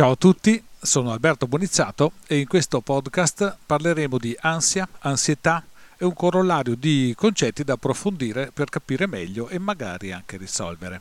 Ciao 0.00 0.12
a 0.12 0.16
tutti, 0.16 0.64
sono 0.80 1.12
Alberto 1.12 1.46
Bonizzato 1.46 2.12
e 2.26 2.38
in 2.38 2.46
questo 2.46 2.80
podcast 2.80 3.58
parleremo 3.66 4.16
di 4.16 4.34
ansia, 4.40 4.88
ansietà 5.00 5.62
e 5.98 6.06
un 6.06 6.14
corollario 6.14 6.74
di 6.74 7.12
concetti 7.14 7.64
da 7.64 7.74
approfondire 7.74 8.50
per 8.50 8.70
capire 8.70 9.06
meglio 9.06 9.48
e 9.48 9.58
magari 9.58 10.10
anche 10.10 10.38
risolvere. 10.38 11.00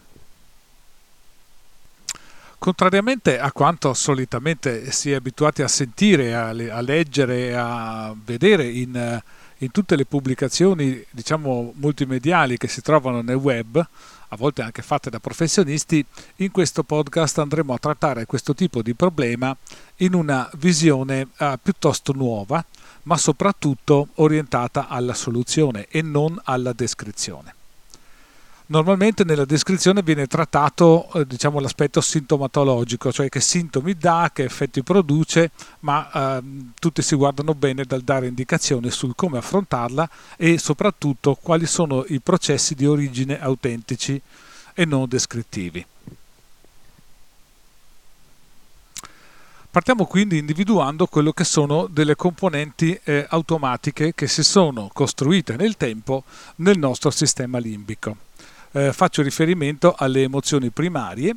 Contrariamente 2.58 3.40
a 3.40 3.54
quanto 3.54 3.94
solitamente 3.94 4.92
si 4.92 5.14
è 5.14 5.16
abituati 5.16 5.62
a 5.62 5.70
sentire, 5.70 6.36
a, 6.36 6.52
leggere 6.52 7.48
e 7.48 7.54
a 7.54 8.14
vedere 8.22 8.68
in, 8.68 9.22
in 9.60 9.72
tutte 9.72 9.96
le 9.96 10.06
pubblicazioni 10.06 11.02
diciamo 11.10 11.72
multimediali 11.78 12.58
che 12.58 12.68
si 12.68 12.82
trovano 12.82 13.22
nel 13.22 13.38
web, 13.38 13.82
a 14.30 14.36
volte 14.36 14.62
anche 14.62 14.82
fatte 14.82 15.10
da 15.10 15.20
professionisti, 15.20 16.04
in 16.38 16.52
questo 16.52 16.84
podcast 16.84 17.40
andremo 17.40 17.74
a 17.74 17.80
trattare 17.80 18.26
questo 18.26 18.54
tipo 18.54 18.82
di 18.82 18.94
problema 18.94 19.56
in 19.98 20.14
una 20.14 20.50
visione 20.58 21.28
eh, 21.38 21.60
piuttosto 21.62 22.14
nuova, 22.14 22.64
ma 23.04 23.18
soprattutto 23.18 24.10
orientata 24.16 24.88
alla 24.88 25.14
soluzione 25.14 25.88
e 25.90 26.02
non 26.02 26.40
alla 26.44 26.74
descrizione. 26.74 27.59
Normalmente 28.72 29.24
nella 29.24 29.46
descrizione 29.46 30.04
viene 30.04 30.28
trattato 30.28 31.12
eh, 31.14 31.26
diciamo, 31.26 31.60
l'aspetto 31.60 32.02
sintomatologico, 32.02 33.12
cioè 33.12 33.28
che 33.28 33.40
sintomi 33.40 33.96
dà, 33.96 34.30
che 34.32 34.44
effetti 34.44 34.84
produce, 34.84 35.50
ma 35.80 36.38
eh, 36.38 36.44
tutti 36.80 37.02
si 37.02 37.16
guardano 37.16 37.56
bene 37.56 37.84
dal 37.84 38.02
dare 38.02 38.28
indicazioni 38.28 38.92
sul 38.92 39.16
come 39.16 39.40
affrontarla 39.40 40.08
e 40.38 40.60
soprattutto 40.60 41.34
quali 41.34 41.66
sono 41.66 42.06
i 42.10 42.20
processi 42.20 42.76
di 42.76 42.86
origine 42.86 43.42
autentici 43.42 44.22
e 44.76 44.86
non 44.86 45.08
descrittivi. 45.08 45.84
Partiamo 49.72 50.06
quindi 50.06 50.38
individuando 50.38 51.08
quello 51.08 51.32
che 51.32 51.44
sono 51.44 51.88
delle 51.88 52.16
componenti 52.16 53.00
eh, 53.04 53.26
automatiche 53.30 54.14
che 54.14 54.28
si 54.28 54.44
sono 54.44 54.92
costruite 54.94 55.56
nel 55.56 55.76
tempo 55.76 56.24
nel 56.58 56.78
nostro 56.78 57.10
sistema 57.10 57.58
limbico 57.58 58.28
eh, 58.72 58.94
faccio 58.94 59.22
riferimento 59.22 59.96
alle 59.98 60.24
emozioni 60.24 60.70
primarie, 60.70 61.36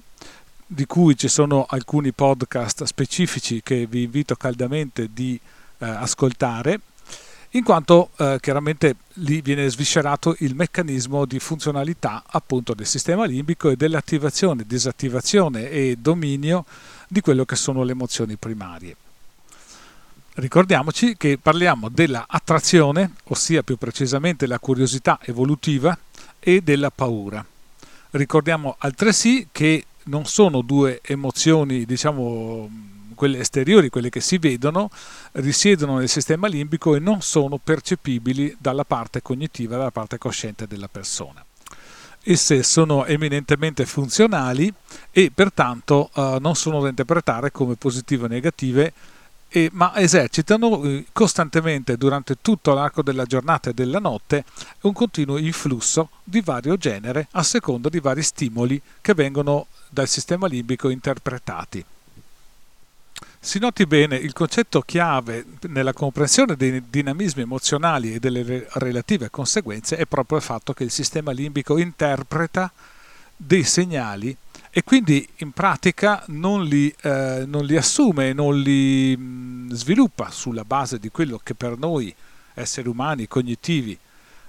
di 0.66 0.86
cui 0.86 1.16
ci 1.16 1.28
sono 1.28 1.66
alcuni 1.68 2.12
podcast 2.12 2.84
specifici 2.84 3.62
che 3.62 3.86
vi 3.86 4.04
invito 4.04 4.36
caldamente 4.36 5.08
di 5.12 5.38
eh, 5.78 5.86
ascoltare, 5.86 6.80
in 7.54 7.64
quanto 7.64 8.10
eh, 8.16 8.38
chiaramente 8.40 8.96
lì 9.14 9.42
viene 9.42 9.68
sviscerato 9.68 10.34
il 10.38 10.54
meccanismo 10.54 11.26
di 11.26 11.38
funzionalità 11.38 12.22
appunto 12.26 12.72
del 12.72 12.86
sistema 12.86 13.26
limbico 13.26 13.68
e 13.68 13.76
dell'attivazione, 13.76 14.64
disattivazione 14.66 15.68
e 15.68 15.96
dominio 15.98 16.64
di 17.06 17.20
quello 17.20 17.44
che 17.44 17.56
sono 17.56 17.82
le 17.82 17.92
emozioni 17.92 18.36
primarie. 18.36 18.96
Ricordiamoci 20.34 21.14
che 21.18 21.36
parliamo 21.36 21.90
della 21.90 22.24
attrazione, 22.26 23.12
ossia 23.24 23.62
più 23.62 23.76
precisamente 23.76 24.46
la 24.46 24.58
curiosità 24.58 25.18
evolutiva, 25.22 25.96
e 26.42 26.60
della 26.60 26.90
paura. 26.90 27.44
Ricordiamo 28.10 28.74
altresì 28.78 29.48
che 29.52 29.86
non 30.04 30.26
sono 30.26 30.60
due 30.60 31.00
emozioni, 31.02 31.84
diciamo, 31.84 32.68
quelle 33.14 33.38
esteriori, 33.38 33.88
quelle 33.88 34.10
che 34.10 34.20
si 34.20 34.38
vedono, 34.38 34.90
risiedono 35.32 35.98
nel 35.98 36.08
sistema 36.08 36.48
limbico 36.48 36.96
e 36.96 36.98
non 36.98 37.22
sono 37.22 37.58
percepibili 37.62 38.56
dalla 38.58 38.84
parte 38.84 39.22
cognitiva, 39.22 39.76
dalla 39.76 39.92
parte 39.92 40.18
cosciente 40.18 40.66
della 40.66 40.88
persona. 40.88 41.44
Esse 42.24 42.62
sono 42.62 43.04
eminentemente 43.06 43.84
funzionali 43.86 44.72
e 45.10 45.30
pertanto 45.34 46.10
eh, 46.14 46.38
non 46.40 46.54
sono 46.54 46.80
da 46.80 46.88
interpretare 46.88 47.50
come 47.50 47.74
positive 47.76 48.24
o 48.24 48.28
negative 48.28 48.92
e, 49.54 49.68
ma 49.72 49.94
esercitano 49.96 50.82
eh, 50.82 51.04
costantemente 51.12 51.98
durante 51.98 52.36
tutto 52.40 52.72
l'arco 52.72 53.02
della 53.02 53.26
giornata 53.26 53.68
e 53.68 53.74
della 53.74 53.98
notte 53.98 54.44
un 54.80 54.94
continuo 54.94 55.36
influsso 55.36 56.08
di 56.24 56.40
vario 56.40 56.78
genere 56.78 57.28
a 57.32 57.42
seconda 57.42 57.90
di 57.90 58.00
vari 58.00 58.22
stimoli 58.22 58.80
che 59.02 59.12
vengono 59.12 59.66
dal 59.90 60.08
sistema 60.08 60.46
limbico 60.46 60.88
interpretati. 60.88 61.84
Si 63.38 63.58
noti 63.58 63.84
bene 63.86 64.16
il 64.16 64.32
concetto 64.32 64.80
chiave 64.80 65.44
nella 65.68 65.92
comprensione 65.92 66.56
dei 66.56 66.82
dinamismi 66.88 67.42
emozionali 67.42 68.14
e 68.14 68.20
delle 68.20 68.66
relative 68.74 69.28
conseguenze 69.30 69.96
è 69.96 70.06
proprio 70.06 70.38
il 70.38 70.44
fatto 70.44 70.72
che 70.72 70.84
il 70.84 70.90
sistema 70.90 71.32
limbico 71.32 71.76
interpreta 71.76 72.72
dei 73.36 73.64
segnali 73.64 74.34
e 74.74 74.82
quindi 74.84 75.28
in 75.36 75.50
pratica 75.50 76.24
non 76.28 76.64
li, 76.64 76.92
eh, 77.02 77.44
non 77.46 77.66
li 77.66 77.76
assume, 77.76 78.32
non 78.32 78.58
li 78.58 79.14
mh, 79.14 79.22
mm, 79.22 79.70
sviluppa 79.72 80.30
sulla 80.30 80.64
base 80.64 80.98
di 80.98 81.10
quello 81.10 81.38
che 81.42 81.54
per 81.54 81.76
noi 81.76 82.12
esseri 82.54 82.88
umani 82.88 83.28
cognitivi 83.28 83.98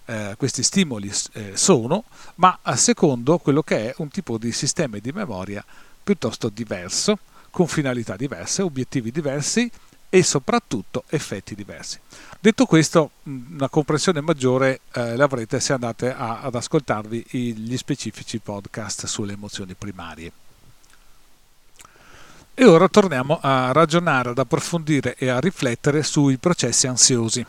eh, 0.06 0.36
questi 0.38 0.64
stimoli 0.64 1.12
eh, 1.34 1.52
sono, 1.56 2.06
ma 2.36 2.58
secondo 2.76 3.38
quello 3.38 3.62
che 3.64 3.90
è 3.90 3.94
un 3.98 4.08
tipo 4.08 4.38
di 4.38 4.54
sistema 4.54 4.98
di 4.98 5.12
memoria 5.12 5.64
piuttosto 6.02 6.48
diverso, 6.48 7.20
con 7.50 7.68
finalità 7.68 8.16
diverse, 8.16 8.62
obiettivi 8.62 9.12
diversi 9.12 9.70
e 10.14 10.22
soprattutto 10.22 11.06
effetti 11.10 11.56
diversi. 11.56 12.00
Detto 12.40 12.68
questo, 12.68 13.10
una 13.24 13.68
comprensione 13.68 14.22
maggiore 14.22 14.82
eh, 14.94 15.16
l'avrete 15.16 15.60
se 15.60 15.74
andate 15.74 16.14
a, 16.14 16.42
ad 16.42 16.54
ascoltarvi 16.54 17.26
gli 17.32 17.76
specifici 17.76 18.38
podcast 18.38 19.08
sulle 19.08 19.34
emozioni 19.34 19.74
primarie. 19.74 20.32
E 22.54 22.64
ora 22.64 22.88
torniamo 22.90 23.40
a 23.42 23.72
ragionare, 23.72 24.30
ad 24.30 24.38
approfondire 24.38 25.16
e 25.18 25.30
a 25.30 25.40
riflettere 25.40 26.04
sui 26.04 26.38
processi 26.38 26.86
ansiosi. 26.86 27.44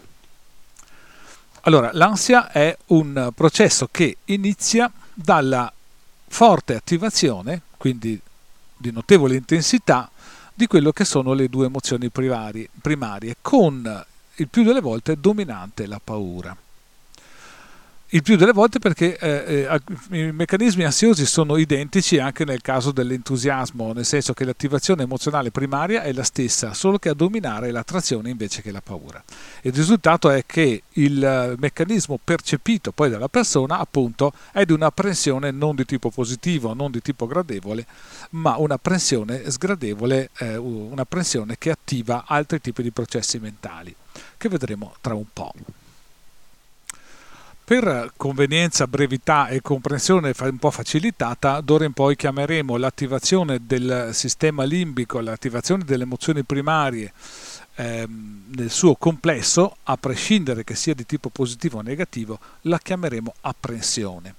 Allora, 1.66 1.90
l'ansia 1.92 2.50
è 2.50 2.74
un 2.86 3.30
processo 3.34 3.90
che 3.90 4.16
inizia 4.24 4.90
dalla 5.12 5.70
forte 6.28 6.76
attivazione, 6.76 7.60
quindi 7.76 8.18
di 8.74 8.90
notevole 8.90 9.36
intensità, 9.36 10.10
di 10.54 10.66
quello 10.66 10.92
che 10.92 11.04
sono 11.04 11.32
le 11.32 11.48
due 11.48 11.66
emozioni 11.66 12.10
primarie, 12.10 13.36
con 13.42 14.04
il 14.36 14.48
più 14.48 14.62
delle 14.62 14.80
volte 14.80 15.18
dominante 15.18 15.86
la 15.86 16.00
paura 16.02 16.56
il 18.14 18.22
più 18.22 18.36
delle 18.36 18.52
volte 18.52 18.78
perché 18.78 19.18
eh, 19.18 19.66
eh, 19.68 20.16
i 20.16 20.30
meccanismi 20.30 20.84
ansiosi 20.84 21.26
sono 21.26 21.56
identici 21.56 22.18
anche 22.18 22.44
nel 22.44 22.60
caso 22.60 22.92
dell'entusiasmo, 22.92 23.92
nel 23.92 24.04
senso 24.04 24.32
che 24.34 24.44
l'attivazione 24.44 25.02
emozionale 25.02 25.50
primaria 25.50 26.02
è 26.02 26.12
la 26.12 26.22
stessa, 26.22 26.74
solo 26.74 26.98
che 26.98 27.08
a 27.08 27.14
dominare 27.14 27.68
è 27.68 27.70
l'attrazione 27.72 28.30
invece 28.30 28.62
che 28.62 28.70
la 28.70 28.80
paura. 28.80 29.20
Il 29.62 29.72
risultato 29.72 30.30
è 30.30 30.44
che 30.46 30.84
il 30.92 31.24
eh, 31.24 31.56
meccanismo 31.58 32.20
percepito 32.22 32.92
poi 32.92 33.10
dalla 33.10 33.26
persona 33.26 33.80
appunto 33.80 34.32
è 34.52 34.64
di 34.64 34.72
un'apprensione 34.72 35.50
non 35.50 35.74
di 35.74 35.84
tipo 35.84 36.10
positivo, 36.10 36.72
non 36.72 36.92
di 36.92 37.02
tipo 37.02 37.26
gradevole, 37.26 37.84
ma 38.30 38.56
un'apprensione 38.56 39.50
sgradevole, 39.50 40.30
eh, 40.38 40.54
un'apprensione 40.54 41.56
che 41.58 41.72
attiva 41.72 42.26
altri 42.28 42.60
tipi 42.60 42.84
di 42.84 42.92
processi 42.92 43.40
mentali, 43.40 43.92
che 44.36 44.48
vedremo 44.48 44.94
tra 45.00 45.14
un 45.14 45.26
po'. 45.32 45.52
Per 47.66 48.12
convenienza, 48.18 48.86
brevità 48.86 49.48
e 49.48 49.62
comprensione 49.62 50.34
un 50.38 50.58
po' 50.58 50.70
facilitata, 50.70 51.62
d'ora 51.62 51.86
in 51.86 51.94
poi 51.94 52.14
chiameremo 52.14 52.76
l'attivazione 52.76 53.60
del 53.64 54.10
sistema 54.12 54.64
limbico, 54.64 55.18
l'attivazione 55.20 55.82
delle 55.82 56.02
emozioni 56.02 56.42
primarie 56.42 57.10
ehm, 57.76 58.52
nel 58.54 58.70
suo 58.70 58.96
complesso, 58.96 59.76
a 59.84 59.96
prescindere 59.96 60.62
che 60.62 60.74
sia 60.74 60.92
di 60.92 61.06
tipo 61.06 61.30
positivo 61.30 61.78
o 61.78 61.80
negativo, 61.80 62.38
la 62.62 62.78
chiameremo 62.78 63.32
apprensione. 63.40 64.34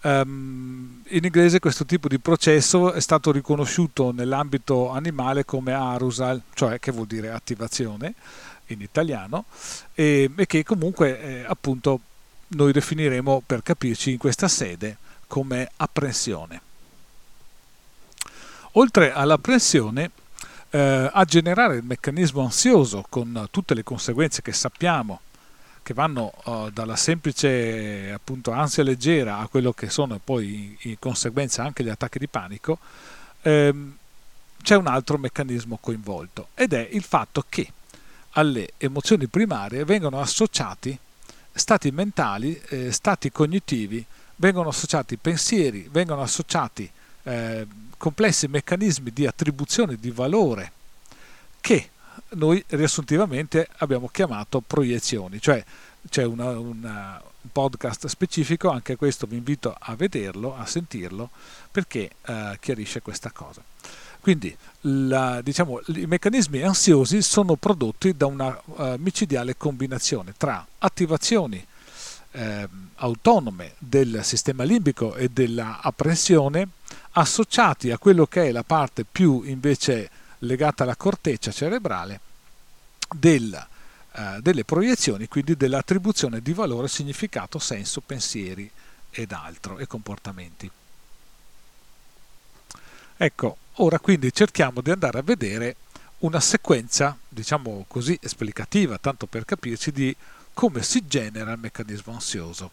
Um, 0.00 1.02
in 1.08 1.24
inglese 1.24 1.60
questo 1.60 1.84
tipo 1.84 2.08
di 2.08 2.18
processo 2.18 2.92
è 2.92 3.00
stato 3.00 3.30
riconosciuto 3.30 4.10
nell'ambito 4.10 4.90
animale 4.90 5.44
come 5.44 5.72
arousal, 5.74 6.42
cioè 6.54 6.80
che 6.80 6.90
vuol 6.90 7.06
dire 7.06 7.30
attivazione 7.30 8.14
in 8.66 8.80
italiano, 8.80 9.44
e, 9.94 10.28
e 10.34 10.46
che 10.46 10.64
comunque 10.64 11.20
eh, 11.20 11.44
appunto 11.46 12.00
noi 12.48 12.72
definiremo 12.72 13.42
per 13.44 13.62
capirci 13.62 14.12
in 14.12 14.18
questa 14.18 14.48
sede 14.48 14.96
come 15.26 15.70
apprensione. 15.76 16.60
Oltre 18.72 19.12
all'apprensione, 19.12 20.10
eh, 20.70 21.10
a 21.12 21.24
generare 21.24 21.76
il 21.76 21.84
meccanismo 21.84 22.42
ansioso 22.42 23.04
con 23.08 23.48
tutte 23.50 23.74
le 23.74 23.82
conseguenze 23.82 24.42
che 24.42 24.52
sappiamo 24.52 25.20
che 25.88 25.94
vanno 25.94 26.34
uh, 26.44 26.68
dalla 26.70 26.96
semplice 26.96 28.12
appunto 28.12 28.50
ansia 28.50 28.82
leggera 28.82 29.38
a 29.38 29.48
quello 29.48 29.72
che 29.72 29.88
sono 29.88 30.20
poi 30.22 30.76
in, 30.80 30.98
conseguenza 30.98 31.62
anche 31.62 31.82
gli 31.82 31.88
attacchi 31.88 32.18
di 32.18 32.28
panico, 32.28 32.78
ehm, 33.40 33.96
c'è 34.62 34.76
un 34.76 34.86
altro 34.86 35.16
meccanismo 35.16 35.78
coinvolto 35.80 36.48
ed 36.54 36.74
è 36.74 36.86
il 36.92 37.02
fatto 37.02 37.42
che 37.48 37.72
alle 38.32 38.72
emozioni 38.76 39.28
primarie 39.28 39.86
vengono 39.86 40.20
associati 40.20 40.98
stati 41.58 41.90
mentali, 41.90 42.60
eh, 42.68 42.92
stati 42.92 43.30
cognitivi, 43.30 44.04
vengono 44.36 44.70
associati 44.70 45.16
pensieri, 45.16 45.88
vengono 45.90 46.22
associati 46.22 46.90
eh, 47.24 47.66
complessi 47.96 48.46
meccanismi 48.46 49.12
di 49.12 49.26
attribuzione 49.26 49.96
di 49.96 50.10
valore 50.10 50.72
che 51.60 51.90
noi 52.30 52.62
riassuntivamente 52.68 53.68
abbiamo 53.78 54.08
chiamato 54.08 54.60
proiezioni, 54.60 55.40
cioè 55.40 55.62
c'è 56.08 56.24
una, 56.24 56.58
una, 56.58 57.20
un 57.40 57.50
podcast 57.50 58.06
specifico, 58.06 58.70
anche 58.70 58.96
questo 58.96 59.26
vi 59.26 59.36
invito 59.36 59.74
a 59.78 59.94
vederlo, 59.96 60.56
a 60.56 60.64
sentirlo, 60.66 61.30
perché 61.70 62.10
eh, 62.26 62.56
chiarisce 62.60 63.02
questa 63.02 63.30
cosa. 63.30 63.62
Quindi 64.28 64.54
la, 64.82 65.40
diciamo, 65.40 65.80
i 65.86 66.04
meccanismi 66.04 66.60
ansiosi 66.60 67.22
sono 67.22 67.54
prodotti 67.54 68.14
da 68.14 68.26
una 68.26 68.60
uh, 68.62 68.96
micidiale 68.98 69.56
combinazione 69.56 70.34
tra 70.36 70.66
attivazioni 70.80 71.66
eh, 72.32 72.68
autonome 72.96 73.72
del 73.78 74.20
sistema 74.24 74.64
limbico 74.64 75.14
e 75.14 75.30
dell'apprensione 75.30 76.68
associati 77.12 77.90
a 77.90 77.96
quello 77.96 78.26
che 78.26 78.48
è 78.48 78.52
la 78.52 78.64
parte 78.64 79.06
più 79.10 79.44
invece 79.44 80.10
legata 80.40 80.82
alla 80.82 80.94
corteccia 80.94 81.50
cerebrale 81.50 82.20
del, 83.16 83.66
eh, 84.12 84.40
delle 84.42 84.64
proiezioni, 84.64 85.26
quindi 85.26 85.56
dell'attribuzione 85.56 86.42
di 86.42 86.52
valore, 86.52 86.88
significato, 86.88 87.58
senso, 87.58 88.02
pensieri 88.02 88.70
ed 89.10 89.32
altro 89.32 89.78
e 89.78 89.86
comportamenti. 89.86 90.70
Ecco, 93.20 93.56
ora 93.80 93.98
quindi 93.98 94.32
cerchiamo 94.32 94.80
di 94.80 94.90
andare 94.90 95.18
a 95.18 95.22
vedere 95.22 95.76
una 96.18 96.40
sequenza, 96.40 97.16
diciamo 97.28 97.84
così, 97.86 98.18
esplicativa, 98.20 98.98
tanto 98.98 99.26
per 99.26 99.44
capirci, 99.44 99.92
di 99.92 100.14
come 100.52 100.82
si 100.82 101.06
genera 101.06 101.52
il 101.52 101.58
meccanismo 101.58 102.12
ansioso. 102.12 102.70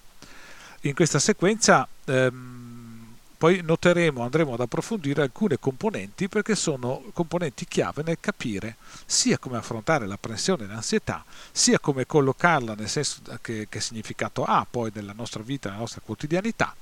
In 0.81 0.93
questa 0.95 1.19
sequenza 1.19 1.87
ehm, 2.05 3.15
poi 3.37 3.61
noteremo, 3.61 4.23
andremo 4.23 4.53
ad 4.53 4.61
approfondire 4.61 5.21
alcune 5.21 5.59
componenti 5.59 6.27
perché 6.27 6.55
sono 6.55 7.03
componenti 7.13 7.65
chiave 7.65 8.01
nel 8.03 8.17
capire 8.19 8.77
sia 9.05 9.37
come 9.37 9.57
affrontare 9.57 10.07
l'apprensione 10.07 10.63
e 10.63 10.67
l'ansietà, 10.67 11.23
sia 11.51 11.79
come 11.79 12.05
collocarla 12.07 12.73
nel 12.73 12.89
senso 12.89 13.19
che, 13.41 13.67
che 13.69 13.81
significato 13.81 14.43
ha 14.43 14.65
poi 14.67 14.91
nella 14.93 15.13
nostra 15.13 15.43
vita, 15.43 15.69
nella 15.69 15.81
nostra 15.81 16.01
quotidianità 16.03 16.75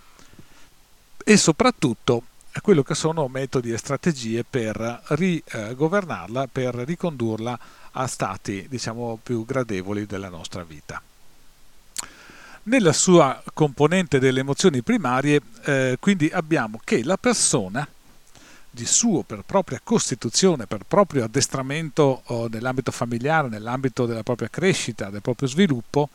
e 1.25 1.38
soprattutto 1.38 2.24
quello 2.61 2.83
che 2.83 2.95
sono 2.95 3.27
metodi 3.27 3.71
e 3.71 3.77
strategie 3.77 4.44
per 4.44 5.01
rigovernarla, 5.07 6.47
per 6.51 6.75
ricondurla 6.75 7.59
a 7.91 8.07
stati 8.07 8.67
diciamo 8.69 9.19
più 9.21 9.45
gradevoli 9.45 10.05
della 10.05 10.29
nostra 10.29 10.63
vita. 10.63 11.01
Nella 12.65 12.94
sua 12.94 13.44
componente 13.53 14.19
delle 14.19 14.39
emozioni 14.39 14.81
primarie, 14.81 15.41
eh, 15.63 15.97
quindi 16.00 16.29
abbiamo 16.31 16.79
che 16.83 17.03
la 17.03 17.17
persona 17.17 17.85
di 18.69 18.85
suo 18.88 19.21
per 19.21 19.44
propria 19.45 19.79
costituzione, 19.83 20.65
per 20.65 20.83
proprio 20.88 21.25
addestramento 21.25 22.23
oh, 22.25 22.47
nell'ambito 22.47 22.91
familiare, 22.91 23.47
nell'ambito 23.47 24.07
della 24.07 24.23
propria 24.23 24.47
crescita, 24.50 25.11
del 25.11 25.21
proprio 25.21 25.47
sviluppo, 25.47 26.09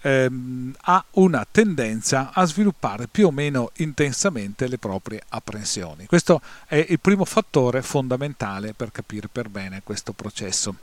ehm, 0.00 0.74
ha 0.82 1.04
una 1.12 1.46
tendenza 1.50 2.30
a 2.32 2.44
sviluppare 2.44 3.06
più 3.06 3.26
o 3.26 3.30
meno 3.30 3.70
intensamente 3.76 4.68
le 4.68 4.78
proprie 4.78 5.22
apprensioni. 5.28 6.06
Questo 6.06 6.40
è 6.66 6.84
il 6.88 7.00
primo 7.00 7.24
fattore 7.24 7.82
fondamentale 7.82 8.72
per 8.74 8.92
capire 8.92 9.28
per 9.28 9.48
bene 9.48 9.82
questo 9.82 10.12
processo. 10.12 10.76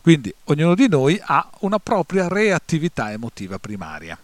Quindi 0.00 0.32
ognuno 0.44 0.74
di 0.74 0.88
noi 0.88 1.20
ha 1.22 1.50
una 1.60 1.78
propria 1.78 2.28
reattività 2.28 3.12
emotiva 3.12 3.58
primaria. 3.58 4.18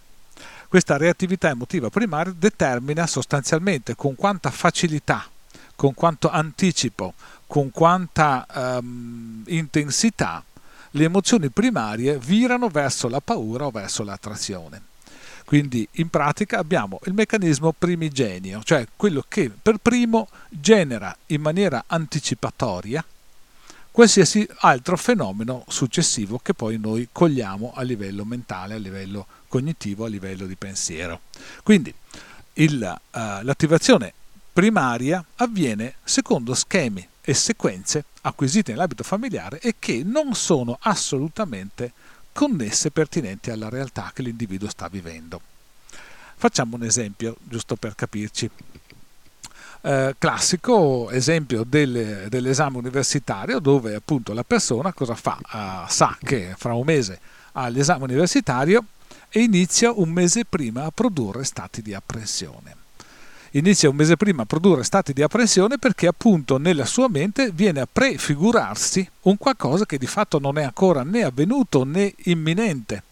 Questa 0.69 0.97
reattività 0.97 1.50
emotiva 1.50 1.91
primaria 1.91 2.35
determina 2.37 3.06
sostanzialmente 3.06 3.94
con 3.94 4.15
quanta 4.15 4.50
facilità, 4.50 5.29
con 5.76 5.94
quanto 5.94 6.31
anticipo, 6.31 7.15
con 7.47 7.71
quanta 7.71 8.47
um, 8.81 9.44
intensità 9.47 10.43
le 10.96 11.05
emozioni 11.05 11.49
primarie 11.50 12.19
virano 12.19 12.69
verso 12.69 13.08
la 13.08 13.20
paura 13.20 13.67
o 13.67 13.70
verso 13.70 14.02
l'attrazione. 14.02 14.82
Quindi 15.44 15.87
in 15.93 16.08
pratica 16.08 16.58
abbiamo 16.58 17.00
il 17.05 17.12
meccanismo 17.12 17.73
primigenio, 17.76 18.62
cioè 18.62 18.87
quello 18.96 19.25
che 19.29 19.50
per 19.50 19.76
primo 19.76 20.29
genera 20.49 21.14
in 21.26 21.43
maniera 21.43 21.85
anticipatoria 21.87 23.05
qualsiasi 23.91 24.49
altro 24.61 24.96
fenomeno 24.96 25.64
successivo 25.69 26.41
che 26.43 26.55
poi 26.55 26.79
noi 26.79 27.08
cogliamo 27.12 27.73
a 27.76 27.82
livello 27.82 28.25
mentale, 28.25 28.75
a 28.75 28.79
livello 28.79 29.26
cognitivo, 29.47 30.05
a 30.05 30.08
livello 30.08 30.47
di 30.47 30.56
pensiero. 30.56 31.20
Quindi 31.62 31.94
il, 32.55 32.82
uh, 32.82 33.19
l'attivazione 33.43 34.12
primaria 34.52 35.25
avviene 35.37 35.94
secondo 36.02 36.55
schemi 36.55 37.06
e 37.25 37.32
sequenze 37.32 38.05
acquisite 38.23 38.73
nell'abito 38.73 39.03
familiare 39.03 39.59
e 39.61 39.76
che 39.79 40.03
non 40.05 40.35
sono 40.35 40.76
assolutamente 40.82 41.93
connesse 42.32 42.88
e 42.88 42.91
pertinenti 42.91 43.50
alla 43.50 43.71
realtà 43.71 44.11
che 44.12 44.23
l'individuo 44.23 44.69
sta 44.69 44.88
vivendo. 44.88 45.41
Facciamo 46.37 46.76
un 46.76 46.82
esempio, 46.82 47.37
giusto 47.43 47.76
per 47.76 47.94
capirci. 47.94 48.50
Eh, 49.81 50.15
classico 50.19 51.11
esempio 51.11 51.65
del, 51.65 52.26
dell'esame 52.29 52.79
universitario 52.79 53.59
dove 53.59 53.94
appunto 53.94 54.32
la 54.32 54.44
persona 54.44 54.93
cosa 54.93 55.15
fa? 55.15 55.38
Uh, 55.43 55.88
sa 55.91 56.17
che 56.23 56.55
fra 56.56 56.75
un 56.75 56.85
mese 56.85 57.21
ha 57.53 57.69
l'esame 57.69 58.05
universitario 58.05 58.85
e 59.29 59.41
inizia 59.41 59.93
un 59.93 60.11
mese 60.11 60.44
prima 60.44 60.85
a 60.85 60.91
produrre 60.91 61.44
stati 61.44 61.82
di 61.82 61.94
apprensione 61.94 62.82
inizia 63.56 63.89
un 63.89 63.97
mese 63.97 64.17
prima 64.17 64.43
a 64.43 64.47
produrre 64.47 64.83
stati 64.85 65.12
di 65.12 65.23
apprensione 65.23 65.79
perché 65.79 66.06
appunto 66.06 66.59
nella 66.59 66.85
sua 66.85 67.09
mente 67.09 67.51
viene 67.53 67.81
a 67.81 67.89
prefigurarsi 67.91 69.09
un 69.23 69.37
qualcosa 69.37 69.87
che 69.87 69.99
di 69.99 70.06
fatto 70.06 70.39
non 70.39 70.59
è 70.59 70.62
ancora 70.62 71.03
né 71.03 71.23
avvenuto 71.23 71.85
né 71.85 72.15
imminente. 72.25 73.03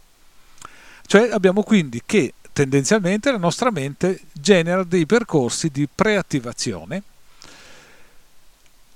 Cioè 1.07 1.31
abbiamo 1.31 1.63
quindi 1.63 2.03
che 2.05 2.35
tendenzialmente 2.53 3.31
la 3.31 3.39
nostra 3.39 3.71
mente 3.71 4.21
genera 4.33 4.85
dei 4.85 5.07
percorsi 5.07 5.69
di 5.71 5.89
preattivazione 5.93 7.03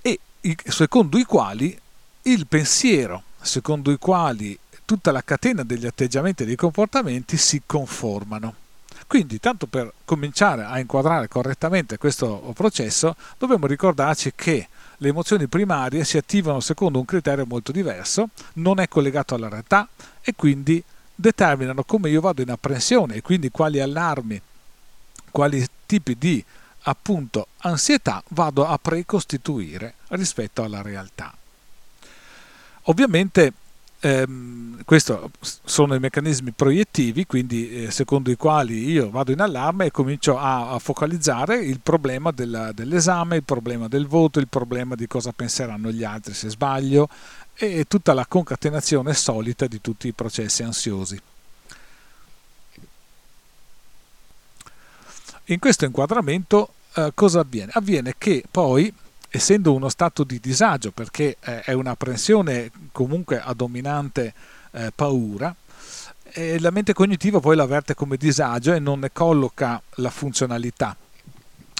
e 0.01 0.19
secondo 0.65 1.17
i 1.17 1.23
quali 1.23 1.79
il 2.23 2.45
pensiero, 2.45 3.23
secondo 3.41 3.91
i 3.91 3.97
quali 3.97 4.57
tutta 4.83 5.11
la 5.11 5.23
catena 5.23 5.63
degli 5.63 5.85
atteggiamenti 5.85 6.43
e 6.43 6.45
dei 6.45 6.55
comportamenti 6.55 7.37
si 7.37 7.61
conformano. 7.65 8.66
Quindi, 9.07 9.39
tanto 9.39 9.67
per 9.67 9.93
cominciare 10.03 10.65
a 10.65 10.79
inquadrare 10.79 11.29
correttamente 11.29 11.97
questo 11.97 12.51
processo, 12.53 13.15
dobbiamo 13.37 13.65
ricordarci 13.65 14.33
che 14.35 14.67
le 14.97 15.07
emozioni 15.07 15.47
primarie 15.47 16.03
si 16.03 16.17
attivano 16.17 16.59
secondo 16.59 16.99
un 16.99 17.05
criterio 17.05 17.45
molto 17.45 17.71
diverso, 17.71 18.29
non 18.53 18.81
è 18.81 18.89
collegato 18.89 19.33
alla 19.33 19.47
realtà 19.47 19.87
e 20.21 20.33
quindi 20.35 20.83
determinano 21.15 21.83
come 21.83 22.09
io 22.09 22.19
vado 22.19 22.41
in 22.41 22.51
apprensione 22.51 23.15
e 23.15 23.21
quindi 23.21 23.49
quali 23.49 23.79
allarmi, 23.79 24.41
quali 25.31 25.65
tipi 25.85 26.17
di 26.17 26.43
appunto 26.81 27.47
ansietà 27.59 28.21
vado 28.29 28.67
a 28.67 28.77
precostituire 28.77 29.95
rispetto 30.09 30.63
alla 30.63 30.81
realtà. 30.81 31.33
Ovviamente 32.83 33.53
Ehm, 34.07 34.85
questi 34.85 35.13
sono 35.65 35.93
i 35.93 35.99
meccanismi 35.99 36.51
proiettivi, 36.51 37.25
quindi 37.25 37.83
eh, 37.83 37.91
secondo 37.91 38.31
i 38.31 38.37
quali 38.37 38.89
io 38.89 39.09
vado 39.09 39.33
in 39.33 39.41
allarme 39.41 39.87
e 39.87 39.91
comincio 39.91 40.37
a, 40.37 40.69
a 40.71 40.79
focalizzare 40.79 41.57
il 41.57 41.81
problema 41.81 42.31
della, 42.31 42.71
dell'esame, 42.71 43.35
il 43.35 43.43
problema 43.43 43.89
del 43.89 44.07
voto, 44.07 44.39
il 44.39 44.47
problema 44.47 44.95
di 44.95 45.07
cosa 45.07 45.33
penseranno 45.33 45.91
gli 45.91 46.05
altri 46.05 46.33
se 46.33 46.47
sbaglio 46.47 47.09
e 47.53 47.83
tutta 47.85 48.13
la 48.13 48.25
concatenazione 48.25 49.13
solita 49.13 49.67
di 49.67 49.81
tutti 49.81 50.07
i 50.07 50.13
processi 50.13 50.63
ansiosi. 50.63 51.19
In 55.49 55.59
questo 55.59 55.83
inquadramento 55.83 56.73
eh, 56.93 57.11
cosa 57.13 57.41
avviene? 57.41 57.71
Avviene 57.73 58.13
che 58.17 58.43
poi 58.49 58.93
essendo 59.29 59.73
uno 59.73 59.89
stato 59.89 60.23
di 60.23 60.39
disagio 60.39 60.91
perché 60.91 61.37
eh, 61.39 61.61
è 61.61 61.73
un'apprensione 61.73 62.71
comunque 62.91 63.41
a 63.41 63.53
dominante 63.53 64.33
eh, 64.71 64.91
paura, 64.93 65.53
eh, 66.31 66.59
la 66.59 66.71
mente 66.71 66.93
cognitiva 66.93 67.39
poi 67.39 67.55
l'avverte 67.55 67.93
come 67.93 68.17
disagio 68.17 68.73
e 68.73 68.79
non 68.79 68.99
ne 68.99 69.11
colloca 69.11 69.81
la 69.95 70.09
funzionalità 70.09 70.95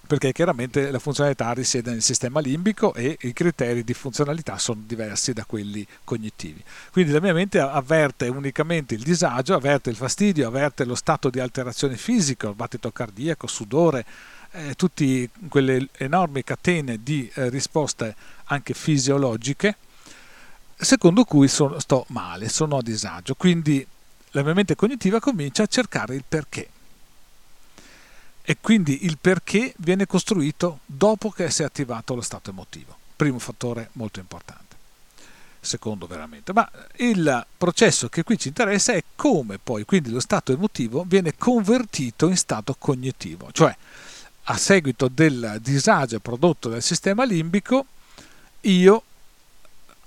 perché 0.07 0.31
chiaramente 0.31 0.89
la 0.89 0.99
funzionalità 0.99 1.51
risiede 1.51 1.91
nel 1.91 2.01
sistema 2.01 2.39
limbico 2.39 2.93
e 2.93 3.17
i 3.21 3.33
criteri 3.33 3.83
di 3.83 3.93
funzionalità 3.93 4.57
sono 4.57 4.81
diversi 4.85 5.33
da 5.33 5.43
quelli 5.45 5.85
cognitivi. 6.05 6.63
Quindi 6.91 7.11
la 7.11 7.19
mia 7.19 7.33
mente 7.33 7.59
avverte 7.59 8.29
unicamente 8.29 8.95
il 8.95 9.03
disagio, 9.03 9.53
avverte 9.53 9.89
il 9.89 9.97
fastidio, 9.97 10.47
avverte 10.47 10.85
lo 10.85 10.95
stato 10.95 11.29
di 11.29 11.41
alterazione 11.41 11.97
fisica, 11.97 12.47
il 12.47 12.55
battito 12.55 12.89
cardiaco, 12.91 13.47
sudore, 13.47 14.05
eh, 14.51 14.75
tutte 14.75 15.29
quelle 15.49 15.87
enormi 15.97 16.43
catene 16.43 17.01
di 17.03 17.29
eh, 17.33 17.49
risposte 17.49 18.15
anche 18.45 18.73
fisiologiche, 18.73 19.77
secondo 20.75 21.23
cui 21.23 21.47
sono, 21.47 21.79
sto 21.79 22.05
male, 22.09 22.49
sono 22.49 22.77
a 22.77 22.81
disagio. 22.81 23.35
Quindi 23.35 23.85
la 24.31 24.43
mia 24.43 24.53
mente 24.53 24.75
cognitiva 24.75 25.19
comincia 25.19 25.63
a 25.63 25.67
cercare 25.67 26.15
il 26.15 26.23
perché. 26.27 26.69
e 28.49 28.57
quindi 28.61 29.03
il 29.03 29.17
perché 29.19 29.73
viene 29.79 30.05
costruito 30.05 30.79
dopo 30.85 31.31
che 31.31 31.49
si 31.51 31.63
è 31.63 31.65
attivato 31.65 32.15
lo 32.15 32.21
stato 32.21 32.49
emotivo. 32.49 32.95
Primo 33.15 33.39
fattore 33.39 33.89
molto 33.93 34.19
importante. 34.19 34.75
Secondo 35.59 36.07
veramente, 36.07 36.53
ma 36.53 36.69
il 36.97 37.45
processo 37.57 38.07
che 38.07 38.23
qui 38.23 38.37
ci 38.37 38.47
interessa 38.47 38.93
è 38.93 39.03
come 39.15 39.57
poi 39.57 39.83
quindi 39.83 40.11
lo 40.11 40.21
stato 40.21 40.53
emotivo 40.53 41.03
viene 41.05 41.35
convertito 41.35 42.29
in 42.29 42.37
stato 42.37 42.73
cognitivo, 42.79 43.51
cioè 43.51 43.75
a 44.49 44.57
seguito 44.57 45.09
del 45.09 45.57
disagio 45.61 46.19
prodotto 46.19 46.69
dal 46.69 46.81
sistema 46.81 47.25
limbico 47.25 47.85
io 48.61 49.03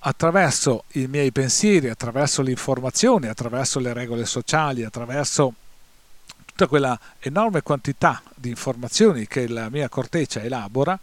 attraverso 0.01 0.85
i 0.93 1.07
miei 1.07 1.31
pensieri, 1.31 1.91
attraverso 1.91 2.41
le 2.41 2.51
informazioni, 2.51 3.27
attraverso 3.27 3.79
le 3.81 3.93
regole 3.93 4.25
sociali, 4.25 4.83
attraverso 4.83 5.55
tutta 6.47 6.67
quella 6.67 6.99
enorme 7.19 7.61
quantità 7.61 8.23
di 8.35 8.49
informazioni 8.49 9.27
che 9.27 9.47
la 9.47 9.69
mia 9.69 9.91
corteccia 9.91 10.41
elabora, 10.41 10.99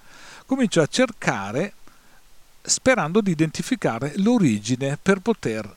comincio 0.46 0.82
a 0.82 0.88
cercare 0.88 1.74
sperando 2.64 3.22
di 3.22 3.32
identificare 3.32 4.14
l'origine 4.18 4.98
per 5.00 5.20
poter 5.20 5.76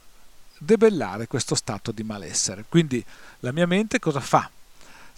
debellare 0.57 1.27
questo 1.27 1.55
stato 1.55 1.93
di 1.93 2.03
malessere. 2.03 2.65
Quindi 2.69 3.05
la 3.41 3.53
mia 3.53 3.67
mente 3.67 3.99
cosa 3.99 4.21
fa? 4.21 4.51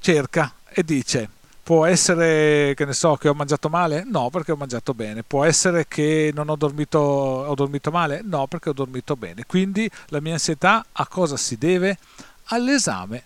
Cerca 0.00 0.54
e 0.68 0.84
dice 0.84 1.40
Può 1.64 1.86
essere 1.86 2.74
che 2.74 2.84
ne 2.84 2.92
so 2.92 3.14
che 3.16 3.28
ho 3.28 3.34
mangiato 3.34 3.68
male? 3.68 4.02
No, 4.04 4.30
perché 4.30 4.50
ho 4.50 4.56
mangiato 4.56 4.94
bene. 4.94 5.22
Può 5.22 5.44
essere 5.44 5.86
che 5.86 6.32
non 6.34 6.48
ho 6.48 6.56
dormito, 6.56 6.98
ho 6.98 7.54
dormito 7.54 7.92
male? 7.92 8.20
No, 8.24 8.48
perché 8.48 8.70
ho 8.70 8.72
dormito 8.72 9.14
bene. 9.14 9.44
Quindi 9.46 9.88
la 10.08 10.20
mia 10.20 10.32
ansietà 10.32 10.84
a 10.90 11.06
cosa 11.06 11.36
si 11.36 11.56
deve? 11.56 11.98
All'esame 12.46 13.24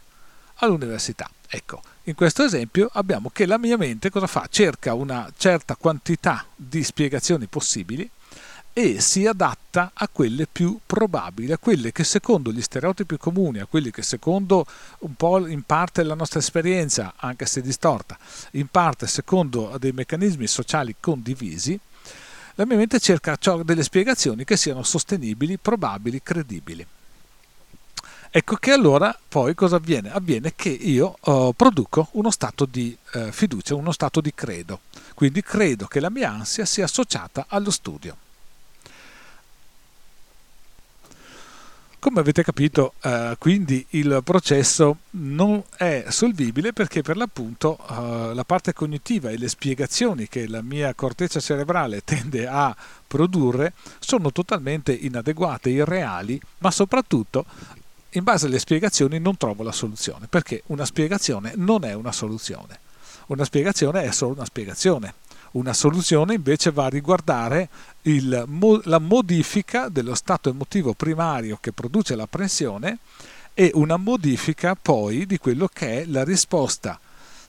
all'università. 0.57 1.29
Ecco, 1.49 1.81
in 2.05 2.15
questo 2.15 2.45
esempio 2.45 2.91
abbiamo 2.93 3.31
che 3.33 3.47
la 3.47 3.57
mia 3.57 3.77
mente 3.77 4.11
cosa 4.11 4.27
fa? 4.27 4.47
Cerca 4.51 4.93
una 4.95 5.31
certa 5.37 5.77
quantità 5.77 6.45
di 6.55 6.83
spiegazioni 6.83 7.47
possibili 7.47 8.09
e 8.79 9.01
si 9.01 9.27
adatta 9.27 9.93
a 9.95 10.07
quelle 10.07 10.47
più 10.47 10.79
probabili, 10.85 11.51
a 11.51 11.57
quelle 11.57 11.93
che 11.93 12.05
secondo 12.05 12.53
gli 12.53 12.61
stereotipi 12.61 13.17
comuni, 13.17 13.59
a 13.59 13.65
quelli 13.65 13.91
che 13.91 14.03
secondo 14.03 14.67
un 14.99 15.15
po' 15.15 15.47
in 15.47 15.63
parte 15.63 16.03
la 16.03 16.13
nostra 16.13 16.41
esperienza, 16.41 17.15
anche 17.17 17.47
se 17.47 17.63
distorta, 17.63 18.19
in 18.51 18.67
parte 18.67 19.07
secondo 19.07 19.75
dei 19.79 19.93
meccanismi 19.93 20.47
sociali 20.47 20.95
condivisi, 21.01 21.81
la 22.57 22.67
mia 22.67 22.77
mente 22.77 23.01
cerca 23.01 23.39
delle 23.65 23.83
spiegazioni 23.83 24.45
che 24.45 24.59
siano 24.59 24.83
sostenibili, 24.83 25.57
probabili, 25.57 26.23
credibili. 26.23 26.87
Ecco 28.29 28.57
che 28.57 28.73
allora 28.73 29.19
poi 29.27 29.55
cosa 29.55 29.77
avviene? 29.77 30.13
Avviene 30.13 30.53
che 30.55 30.69
io 30.69 31.17
uh, 31.23 31.55
produco 31.57 32.09
uno 32.13 32.31
stato 32.31 32.67
di 32.67 32.95
uh, 33.15 33.31
fiducia, 33.31 33.75
uno 33.75 33.93
stato 33.93 34.21
di 34.21 34.35
credo. 34.35 34.81
Quindi 35.15 35.41
credo 35.41 35.87
che 35.87 35.99
la 35.99 36.11
mia 36.11 36.31
ansia 36.31 36.67
sia 36.67 36.85
associata 36.85 37.47
allo 37.49 37.71
studio. 37.71 38.19
Come 41.99 42.21
avete 42.21 42.45
capito, 42.45 42.93
eh, 43.03 43.35
quindi 43.39 43.85
il 43.91 44.21
processo 44.23 44.99
non 45.11 45.63
è 45.77 46.05
solvibile 46.09 46.73
perché 46.73 47.03
per 47.03 47.17
l'appunto 47.17 47.79
eh, 47.79 48.35
la 48.35 48.45
parte 48.45 48.73
cognitiva 48.73 49.31
e 49.31 49.39
le 49.39 49.49
spiegazioni 49.49 50.29
che 50.29 50.47
la 50.47 50.63
mia 50.63 50.95
corteccia 50.95 51.41
cerebrale 51.41 52.03
tende 52.05 52.47
a 52.47 52.77
produrre 53.07 53.73
sono 53.99 54.31
totalmente 54.31 54.93
inadeguate, 54.93 55.71
irreali, 55.71 56.41
ma 56.59 56.71
soprattutto 56.71 57.45
in 58.11 58.23
base 58.23 58.47
alle 58.47 58.59
spiegazioni 58.59 59.19
non 59.19 59.37
trovo 59.37 59.63
la 59.63 59.73
soluzione, 59.73 60.27
perché 60.29 60.63
una 60.67 60.85
spiegazione 60.85 61.53
non 61.57 61.85
è 61.85 61.95
una 61.95 62.13
soluzione. 62.13 62.79
Una 63.27 63.45
spiegazione 63.45 64.05
è 64.05 64.13
solo 64.13 64.35
una 64.35 64.45
spiegazione 64.45 65.15
una 65.57 65.73
soluzione 65.73 66.35
invece 66.35 66.71
va 66.71 66.85
a 66.85 66.91
riguardare 66.91 67.69
il, 68.03 68.45
la 68.85 68.99
modifica 68.99 69.89
dello 69.89 70.15
stato 70.15 70.51
emotivo 70.51 70.93
primario 70.93 71.59
che 71.61 71.73
produce 71.73 72.15
l'apprensione 72.15 72.99
e 73.55 73.71
una 73.75 73.97
modifica 73.97 74.75
poi 74.75 75.25
di 75.25 75.39
quello 75.39 75.69
che 75.73 76.03
è 76.03 76.05
la 76.07 76.25
risposta 76.25 77.01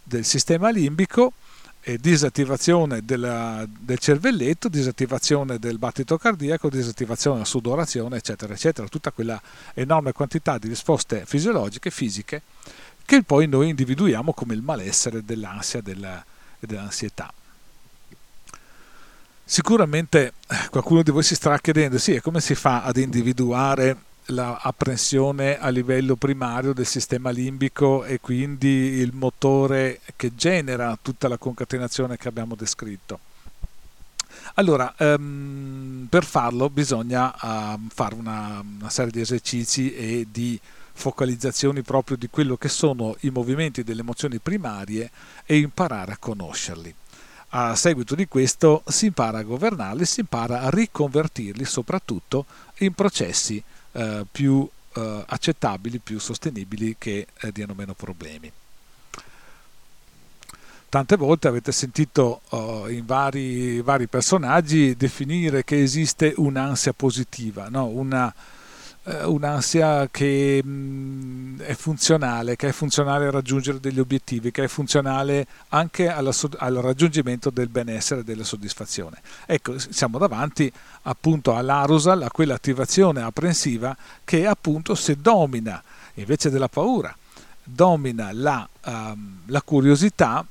del 0.01 0.23
sistema 0.23 0.69
limbico 0.69 1.33
e 1.81 1.97
disattivazione 1.97 3.03
della, 3.03 3.65
del 3.67 3.97
cervelletto, 3.99 4.69
disattivazione 4.69 5.59
del 5.59 5.77
battito 5.77 6.17
cardiaco, 6.17 6.69
disattivazione 6.69 7.37
della 7.37 7.47
sudorazione, 7.47 8.17
eccetera, 8.17 8.53
eccetera, 8.53 8.87
tutta 8.87 9.11
quella 9.11 9.41
enorme 9.73 10.11
quantità 10.13 10.57
di 10.57 10.69
risposte 10.69 11.25
fisiologiche, 11.25 11.89
fisiche, 11.89 12.41
che 13.05 13.23
poi 13.23 13.47
noi 13.47 13.69
individuiamo 13.69 14.33
come 14.33 14.53
il 14.53 14.61
malessere 14.61 15.23
dell'ansia 15.23 15.81
e 15.83 15.95
dell'ansietà. 16.59 17.31
Sicuramente 19.49 20.33
eh, 20.49 20.67
qualcuno 20.69 21.01
di 21.03 21.09
voi 21.09 21.23
si 21.23 21.33
starà 21.33 21.57
chiedendo, 21.57 21.97
sì, 21.97 22.15
e 22.15 22.21
come 22.21 22.41
si 22.41 22.53
fa 22.53 22.83
ad 22.83 22.97
individuare 22.97 23.95
l'apprensione 24.25 25.57
a 25.57 25.69
livello 25.69 26.17
primario 26.17 26.73
del 26.73 26.85
sistema 26.85 27.29
limbico 27.29 28.03
e 28.03 28.19
quindi 28.19 28.67
il 28.67 29.13
motore 29.13 30.01
che 30.17 30.35
genera 30.35 30.99
tutta 31.01 31.29
la 31.29 31.37
concatenazione 31.37 32.17
che 32.17 32.27
abbiamo 32.27 32.55
descritto? 32.55 33.19
Allora, 34.55 34.93
um, 34.99 36.07
per 36.09 36.25
farlo 36.25 36.69
bisogna 36.69 37.33
uh, 37.33 37.79
fare 37.87 38.15
una, 38.15 38.61
una 38.79 38.89
serie 38.89 39.11
di 39.11 39.21
esercizi 39.21 39.95
e 39.95 40.27
di 40.29 40.59
focalizzazioni 40.91 41.83
proprio 41.83 42.17
di 42.17 42.27
quello 42.29 42.57
che 42.57 42.67
sono 42.67 43.15
i 43.21 43.29
movimenti 43.29 43.85
delle 43.85 44.01
emozioni 44.01 44.39
primarie 44.39 45.09
e 45.45 45.57
imparare 45.57 46.11
a 46.11 46.17
conoscerli 46.17 46.93
a 47.59 47.75
seguito 47.75 48.13
di 48.13 48.27
questo 48.27 48.83
si 48.85 49.07
impara 49.07 49.39
a 49.39 49.43
governarli, 49.43 50.05
si 50.05 50.19
impara 50.19 50.61
a 50.61 50.69
riconvertirli 50.69 51.65
soprattutto 51.65 52.45
in 52.79 52.93
processi 52.93 53.61
eh, 53.93 54.23
più 54.29 54.67
eh, 54.93 55.23
accettabili, 55.25 55.97
più 55.97 56.19
sostenibili 56.19 56.95
che 56.99 57.25
eh, 57.35 57.51
diano 57.51 57.73
meno 57.73 57.95
problemi. 57.95 58.51
Tante 60.89 61.15
volte 61.17 61.49
avete 61.49 61.73
sentito 61.73 62.41
uh, 62.49 62.87
in 62.87 63.05
vari, 63.05 63.81
vari, 63.81 64.07
personaggi 64.07 64.95
definire 64.95 65.65
che 65.65 65.81
esiste 65.81 66.33
un'ansia 66.37 66.93
positiva, 66.93 67.67
no? 67.67 67.87
una, 67.87 68.33
un'ansia 69.23 70.09
che 70.11 70.61
mm, 70.65 71.61
è 71.61 71.73
funzionale, 71.73 72.55
che 72.55 72.69
è 72.69 72.71
funzionale 72.71 73.27
a 73.27 73.31
raggiungere 73.31 73.79
degli 73.79 73.99
obiettivi, 73.99 74.51
che 74.51 74.65
è 74.65 74.67
funzionale 74.67 75.47
anche 75.69 76.09
alla, 76.09 76.31
al 76.57 76.73
raggiungimento 76.75 77.49
del 77.49 77.69
benessere 77.69 78.21
e 78.21 78.23
della 78.23 78.43
soddisfazione. 78.43 79.21
Ecco, 79.45 79.77
siamo 79.79 80.17
davanti 80.17 80.71
appunto 81.03 81.55
all'arousal, 81.55 82.23
a 82.23 82.31
quell'attivazione 82.31 83.21
apprensiva 83.21 83.95
che 84.23 84.45
appunto 84.45 84.93
se 84.93 85.15
domina 85.15 85.81
invece 86.15 86.49
della 86.49 86.67
paura, 86.67 87.15
domina 87.63 88.31
la, 88.33 88.67
um, 88.85 89.39
la 89.45 89.61
curiosità, 89.61 90.45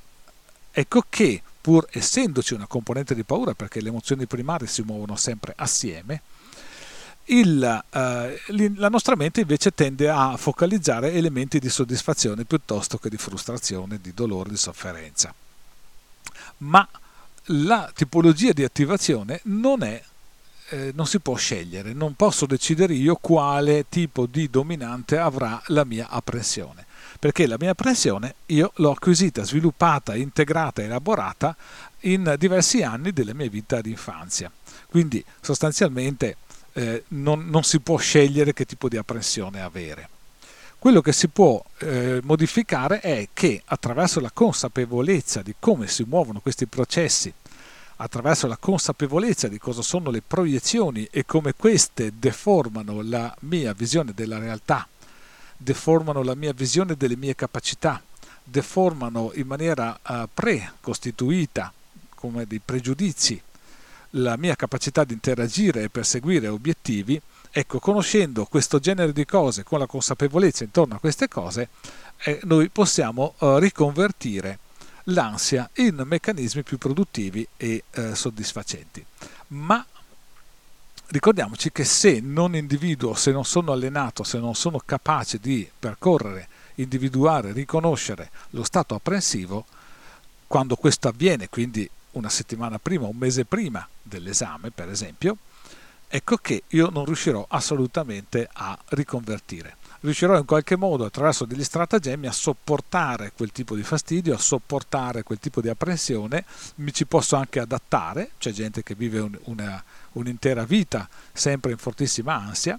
ecco 0.71 1.05
che 1.09 1.43
pur 1.61 1.87
essendoci 1.91 2.55
una 2.55 2.67
componente 2.67 3.15
di 3.15 3.25
paura, 3.25 3.55
perché 3.55 3.81
le 3.81 3.89
emozioni 3.89 4.27
primarie 4.27 4.69
si 4.69 4.83
muovono 4.83 5.17
sempre 5.17 5.53
assieme, 5.57 6.23
il, 7.27 7.85
eh, 7.91 8.41
la 8.77 8.89
nostra 8.89 9.17
mente 9.17 9.41
invece 9.41 9.73
tende 9.73 10.09
a 10.09 10.37
focalizzare 10.37 11.13
elementi 11.13 11.59
di 11.59 11.69
soddisfazione 11.69 12.45
piuttosto 12.45 12.99
che 12.99 13.09
di 13.09 13.17
frustrazione, 13.17 13.99
di 14.01 14.13
dolore, 14.15 14.51
di 14.51 14.57
sofferenza. 14.57 15.35
Ma 16.59 16.87
la 17.51 17.91
tipologia 17.95 18.53
di 18.53 18.65
attivazione 18.65 19.41
non 19.45 19.83
è 19.83 20.03
eh, 20.69 20.93
non 20.95 21.07
si 21.07 21.21
può 21.21 21.37
scegliere, 21.37 21.93
non 21.93 22.15
posso 22.15 22.47
decidere 22.47 22.95
io 22.95 23.17
quale 23.21 23.87
tipo 23.89 24.27
di 24.27 24.51
dominante 24.51 25.17
avrà 25.17 25.63
la 25.67 25.85
mia 25.85 26.09
apprensione, 26.09 26.85
perché 27.21 27.47
la 27.47 27.57
mia 27.59 27.71
apprensione 27.71 28.35
io 28.47 28.73
l'ho 28.77 28.91
acquisita, 28.91 29.45
sviluppata, 29.45 30.17
integrata, 30.17 30.83
elaborata 30.83 31.57
in 32.01 32.35
diversi 32.37 32.83
anni 32.83 33.13
della 33.13 33.35
mia 33.35 33.49
vita 33.49 33.81
di 33.81 33.91
infanzia. 33.91 34.51
Quindi 34.89 35.25
sostanzialmente 35.41 36.37
eh, 36.77 37.05
non, 37.09 37.49
non, 37.49 37.65
si 37.65 37.81
può 37.81 37.97
scegliere 37.97 38.53
che 38.53 38.67
tipo 38.67 38.89
di 38.89 38.99
apprensione 38.99 39.63
avere. 39.63 40.11
Quello 40.79 41.01
che 41.01 41.13
si 41.13 41.29
può 41.29 41.63
eh, 41.79 42.21
modificare 42.23 43.01
è 43.01 43.29
che 43.33 43.63
attraverso 43.65 44.21
la 44.21 44.31
consapevolezza 44.31 45.41
di 45.41 45.55
come 45.59 45.87
si 45.89 46.05
muovono 46.07 46.41
questi 46.41 46.67
processi, 46.67 47.33
attraverso 47.97 48.47
la 48.47 48.59
consapevolezza 48.59 49.49
di 49.49 49.57
cosa 49.59 49.81
sono 49.81 50.11
le 50.11 50.21
proiezioni 50.21 51.09
e 51.11 51.25
come 51.25 51.55
queste 51.55 52.13
deformano 52.19 53.01
la 53.01 53.35
mia 53.41 53.73
visione 53.73 54.13
della 54.15 54.39
realtà, 54.39 54.87
deformano 55.57 56.23
la 56.23 56.35
mia 56.35 56.53
visione 56.53 56.95
delle 56.95 57.17
mie 57.17 57.35
capacità, 57.35 58.03
deformano 58.45 59.33
in 59.35 59.47
maniera 59.47 59.99
uh, 60.07 60.29
precostituita 60.33 61.73
come 62.15 62.47
dei 62.47 62.61
pregiudizi 62.63 63.41
la 64.17 64.37
mia 64.37 64.55
capacità 64.55 65.05
di 65.05 65.13
interagire 65.13 65.83
e 65.83 65.91
perseguire 65.91 66.49
obiettivi, 66.49 67.21
ecco, 67.51 67.79
conoscendo 67.79 68.45
questo 68.45 68.79
genere 68.79 69.13
di 69.13 69.25
cose, 69.25 69.63
con 69.63 69.79
la 69.79 69.87
consapevolezza 69.87 70.65
intorno 70.65 70.95
a 70.95 70.99
queste 70.99 71.29
cose, 71.29 71.69
eh, 72.19 72.41
noi 72.45 72.69
possiamo 72.69 73.35
eh, 73.39 73.61
riconvertire 73.61 74.59
l'ansia 75.05 75.69
in 75.75 76.03
meccanismi 76.05 76.63
più 76.63 76.79
produttivi 76.79 77.47
e 77.57 77.85
eh, 77.91 78.15
soddisfacenti. 78.15 79.05
Ma 79.49 79.85
ricordiamoci 81.09 81.71
che 81.71 81.85
se 81.85 82.21
non 82.21 82.57
individuo, 82.57 83.15
se 83.15 83.31
non 83.31 83.45
sono 83.45 83.73
allenato, 83.73 84.25
se 84.25 84.39
non 84.39 84.55
sono 84.55 84.81
capace 84.85 85.39
di 85.39 85.69
percorrere, 85.79 86.49
individuare, 86.77 87.53
riconoscere 87.53 88.31
lo 88.51 88.65
stato 88.65 88.95
apprensivo, 88.95 89.67
quando 90.47 90.77
questo 90.77 91.09
avviene, 91.09 91.49
quindi 91.49 91.89
una 92.17 92.29
settimana 92.29 92.79
prima, 92.79 93.07
un 93.07 93.17
mese 93.17 93.45
prima 93.45 93.87
dell'esame, 94.03 94.71
per 94.71 94.89
esempio, 94.89 95.37
ecco 96.09 96.37
che 96.37 96.65
io 96.69 96.89
non 96.91 97.05
riuscirò 97.05 97.45
assolutamente 97.49 98.49
a 98.53 98.77
riconvertire. 98.89 99.77
Riuscirò 100.01 100.37
in 100.37 100.45
qualche 100.45 100.77
modo 100.77 101.05
attraverso 101.05 101.45
degli 101.45 101.65
stratagemmi 101.65 102.27
a 102.27 102.33
sopportare 102.33 103.33
quel 103.33 103.53
tipo 103.53 103.75
di 103.75 103.83
fastidio, 103.83 104.35
a 104.35 104.39
sopportare 104.39 105.23
quel 105.23 105.39
tipo 105.39 105.61
di 105.61 105.69
apprensione, 105.69 106.45
mi 106.77 106.93
ci 106.93 107.07
posso 107.07 107.37
anche 107.37 107.61
adattare, 107.61 108.31
c'è 108.39 108.51
gente 108.51 108.83
che 108.83 108.95
vive 108.95 109.21
un, 109.21 109.37
una, 109.45 109.83
un'intera 110.13 110.65
vita 110.65 111.09
sempre 111.33 111.73
in 111.73 111.79
fortissima 111.79 112.35
ansia, 112.35 112.79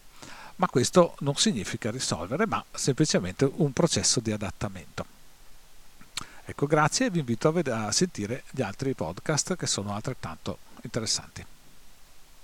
ma 0.55 0.67
questo 0.67 1.15
non 1.19 1.35
significa 1.35 1.91
risolvere, 1.91 2.47
ma 2.47 2.63
semplicemente 2.71 3.49
un 3.55 3.73
processo 3.73 4.19
di 4.19 4.31
adattamento. 4.31 5.16
Ecco, 6.49 6.65
grazie 6.65 7.07
e 7.07 7.09
vi 7.09 7.19
invito 7.19 7.49
a, 7.49 7.51
ved- 7.51 7.67
a 7.67 7.91
sentire 7.91 8.43
gli 8.51 8.61
altri 8.61 8.93
podcast 8.93 9.57
che 9.57 9.67
sono 9.67 9.93
altrettanto 9.93 10.59
interessanti. 10.81 11.45